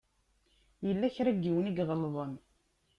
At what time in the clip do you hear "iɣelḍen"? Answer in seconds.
1.81-2.33